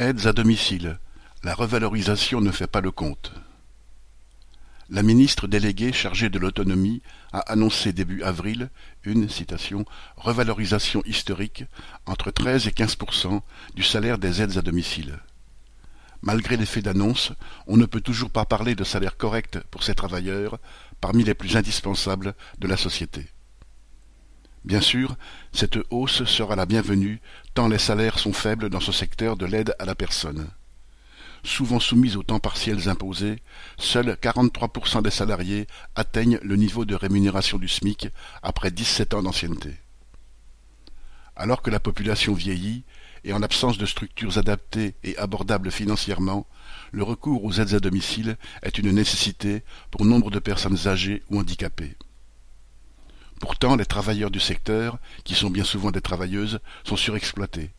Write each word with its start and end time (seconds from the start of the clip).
Aides 0.00 0.26
à 0.26 0.32
domicile, 0.32 0.98
la 1.44 1.52
revalorisation 1.52 2.40
ne 2.40 2.50
fait 2.50 2.66
pas 2.66 2.80
le 2.80 2.90
compte. 2.90 3.34
La 4.88 5.02
ministre 5.02 5.46
déléguée 5.46 5.92
chargée 5.92 6.30
de 6.30 6.38
l'autonomie 6.38 7.02
a 7.34 7.40
annoncé 7.40 7.92
début 7.92 8.22
avril 8.22 8.70
une 9.04 9.28
citation 9.28 9.84
revalorisation 10.16 11.02
historique 11.04 11.66
entre 12.06 12.30
13 12.30 12.66
et 12.66 12.70
15% 12.70 13.42
du 13.74 13.82
salaire 13.82 14.16
des 14.16 14.40
aides 14.40 14.56
à 14.56 14.62
domicile. 14.62 15.18
Malgré 16.22 16.56
l'effet 16.56 16.80
d'annonce, 16.80 17.32
on 17.66 17.76
ne 17.76 17.84
peut 17.84 18.00
toujours 18.00 18.30
pas 18.30 18.46
parler 18.46 18.74
de 18.74 18.84
salaire 18.84 19.18
correct 19.18 19.58
pour 19.70 19.82
ces 19.82 19.94
travailleurs 19.94 20.58
parmi 21.02 21.24
les 21.24 21.34
plus 21.34 21.58
indispensables 21.58 22.34
de 22.58 22.68
la 22.68 22.78
société. 22.78 23.26
Bien 24.64 24.80
sûr, 24.80 25.16
cette 25.52 25.78
hausse 25.90 26.24
sera 26.24 26.54
la 26.54 26.66
bienvenue 26.66 27.20
tant 27.54 27.68
les 27.68 27.78
salaires 27.78 28.18
sont 28.18 28.34
faibles 28.34 28.68
dans 28.68 28.80
ce 28.80 28.92
secteur 28.92 29.36
de 29.36 29.46
l'aide 29.46 29.74
à 29.78 29.86
la 29.86 29.94
personne. 29.94 30.48
Souvent 31.42 31.80
soumis 31.80 32.16
aux 32.16 32.22
temps 32.22 32.40
partiels 32.40 32.90
imposés, 32.90 33.40
seuls 33.78 34.18
43% 34.20 35.02
des 35.02 35.10
salariés 35.10 35.66
atteignent 35.94 36.38
le 36.42 36.56
niveau 36.56 36.84
de 36.84 36.94
rémunération 36.94 37.56
du 37.56 37.68
SMIC 37.68 38.08
après 38.42 38.70
17 38.70 39.14
ans 39.14 39.22
d'ancienneté. 39.22 39.74
Alors 41.36 41.62
que 41.62 41.70
la 41.70 41.80
population 41.80 42.34
vieillit, 42.34 42.84
et 43.24 43.32
en 43.32 43.42
absence 43.42 43.78
de 43.78 43.86
structures 43.86 44.38
adaptées 44.38 44.94
et 45.04 45.16
abordables 45.16 45.70
financièrement, 45.70 46.46
le 46.92 47.02
recours 47.02 47.44
aux 47.44 47.52
aides 47.52 47.74
à 47.74 47.80
domicile 47.80 48.36
est 48.62 48.78
une 48.78 48.92
nécessité 48.92 49.62
pour 49.90 50.04
nombre 50.04 50.30
de 50.30 50.38
personnes 50.38 50.86
âgées 50.86 51.22
ou 51.30 51.38
handicapées. 51.38 51.96
Pourtant, 53.40 53.74
les 53.74 53.86
travailleurs 53.86 54.30
du 54.30 54.38
secteur, 54.38 54.98
qui 55.24 55.34
sont 55.34 55.50
bien 55.50 55.64
souvent 55.64 55.90
des 55.90 56.02
travailleuses, 56.02 56.60
sont 56.84 56.96
surexploités. 56.96 57.70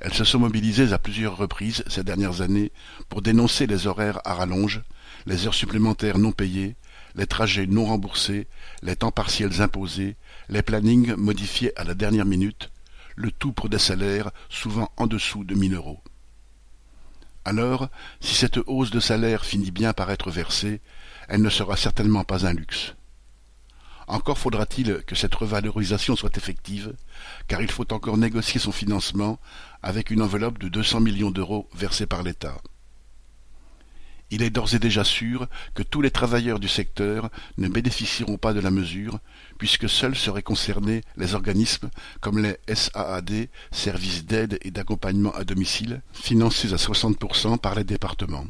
Elles 0.00 0.14
se 0.14 0.24
sont 0.24 0.38
mobilisées 0.38 0.92
à 0.92 1.00
plusieurs 1.00 1.36
reprises 1.36 1.82
ces 1.88 2.04
dernières 2.04 2.40
années 2.40 2.70
pour 3.08 3.20
dénoncer 3.20 3.66
les 3.66 3.88
horaires 3.88 4.20
à 4.24 4.34
rallonge, 4.34 4.82
les 5.26 5.46
heures 5.46 5.54
supplémentaires 5.54 6.18
non 6.18 6.30
payées, 6.30 6.76
les 7.16 7.26
trajets 7.26 7.66
non 7.66 7.86
remboursés, 7.86 8.46
les 8.82 8.94
temps 8.94 9.10
partiels 9.10 9.60
imposés, 9.60 10.16
les 10.48 10.62
plannings 10.62 11.14
modifiés 11.16 11.76
à 11.76 11.82
la 11.82 11.94
dernière 11.94 12.24
minute, 12.24 12.70
le 13.16 13.32
tout 13.32 13.52
pour 13.52 13.68
des 13.68 13.80
salaires 13.80 14.30
souvent 14.48 14.92
en 14.96 15.08
dessous 15.08 15.42
de 15.42 15.56
mille 15.56 15.74
euros. 15.74 16.00
Alors, 17.44 17.88
si 18.20 18.36
cette 18.36 18.60
hausse 18.66 18.92
de 18.92 19.00
salaire 19.00 19.44
finit 19.44 19.72
bien 19.72 19.92
par 19.92 20.12
être 20.12 20.30
versée, 20.30 20.80
elle 21.28 21.42
ne 21.42 21.50
sera 21.50 21.76
certainement 21.76 22.22
pas 22.22 22.46
un 22.46 22.52
luxe. 22.52 22.94
Encore 24.08 24.38
faudra-t-il 24.38 25.02
que 25.02 25.14
cette 25.14 25.34
revalorisation 25.34 26.16
soit 26.16 26.38
effective, 26.38 26.94
car 27.46 27.60
il 27.60 27.70
faut 27.70 27.92
encore 27.92 28.16
négocier 28.16 28.58
son 28.58 28.72
financement 28.72 29.38
avec 29.82 30.10
une 30.10 30.22
enveloppe 30.22 30.58
de 30.58 30.68
200 30.68 31.00
millions 31.00 31.30
d'euros 31.30 31.68
versée 31.74 32.06
par 32.06 32.22
l'État. 32.22 32.56
Il 34.30 34.42
est 34.42 34.50
d'ores 34.50 34.74
et 34.74 34.78
déjà 34.78 35.04
sûr 35.04 35.46
que 35.74 35.82
tous 35.82 36.00
les 36.00 36.10
travailleurs 36.10 36.58
du 36.58 36.68
secteur 36.68 37.30
ne 37.58 37.68
bénéficieront 37.68 38.38
pas 38.38 38.54
de 38.54 38.60
la 38.60 38.70
mesure, 38.70 39.18
puisque 39.58 39.90
seuls 39.90 40.16
seraient 40.16 40.42
concernés 40.42 41.02
les 41.18 41.34
organismes 41.34 41.90
comme 42.20 42.38
les 42.38 42.56
SAAD, 42.74 43.48
services 43.70 44.24
d'aide 44.24 44.58
et 44.62 44.70
d'accompagnement 44.70 45.34
à 45.34 45.44
domicile, 45.44 46.02
financés 46.12 46.72
à 46.72 46.76
60% 46.76 47.58
par 47.58 47.74
les 47.74 47.84
départements. 47.84 48.46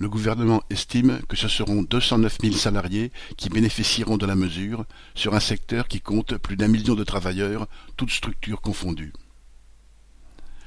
Le 0.00 0.08
gouvernement 0.08 0.62
estime 0.70 1.20
que 1.28 1.36
ce 1.36 1.46
seront 1.46 1.82
209 1.82 2.38
000 2.40 2.54
salariés 2.54 3.12
qui 3.36 3.50
bénéficieront 3.50 4.16
de 4.16 4.24
la 4.24 4.34
mesure 4.34 4.86
sur 5.14 5.34
un 5.34 5.40
secteur 5.40 5.88
qui 5.88 6.00
compte 6.00 6.38
plus 6.38 6.56
d'un 6.56 6.68
million 6.68 6.94
de 6.94 7.04
travailleurs, 7.04 7.68
toutes 7.98 8.10
structures 8.10 8.62
confondues. 8.62 9.12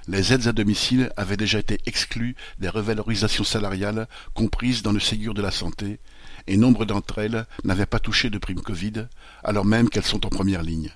Les 0.08 0.34
aides 0.34 0.46
à 0.46 0.52
domicile 0.52 1.12
avaient 1.18 1.36
déjà 1.36 1.58
été 1.58 1.80
exclues 1.88 2.36
des 2.60 2.70
revalorisations 2.70 3.44
salariales 3.44 4.08
comprises 4.36 4.84
dans 4.84 4.92
le 4.92 5.00
Ségur 5.00 5.34
de 5.34 5.42
la 5.42 5.50
santé, 5.50 6.00
et 6.46 6.56
nombre 6.56 6.86
d'entre 6.86 7.18
elles 7.18 7.48
n'avaient 7.64 7.88
pas 7.88 8.00
touché 8.00 8.30
de 8.30 8.38
prime 8.38 8.62
Covid, 8.62 9.08
alors 9.44 9.66
même 9.66 9.90
qu'elles 9.90 10.04
sont 10.04 10.28
en 10.28 10.30
première 10.30 10.62
ligne. 10.62 10.92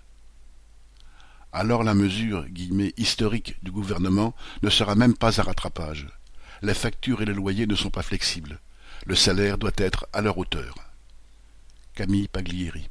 Alors 1.52 1.84
la 1.84 1.96
mesure 1.96 2.46
historique 2.98 3.56
du 3.64 3.72
gouvernement 3.72 4.36
ne 4.62 4.70
sera 4.70 4.94
même 4.94 5.18
pas 5.18 5.40
à 5.40 5.44
rattrapage 5.44 6.08
les 6.62 6.74
factures 6.74 7.22
et 7.22 7.26
les 7.26 7.34
loyers 7.34 7.68
ne 7.68 7.76
sont 7.76 7.90
pas 7.90 8.04
flexibles. 8.04 8.60
Le 9.06 9.16
salaire 9.16 9.58
doit 9.58 9.72
être 9.78 10.08
à 10.14 10.22
leur 10.22 10.38
hauteur. 10.38 10.76
Camille 11.94 12.28
Paglieri 12.28 12.88